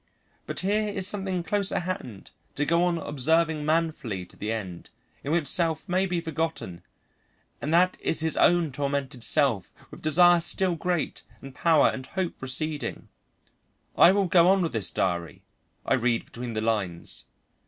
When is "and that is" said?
7.61-8.21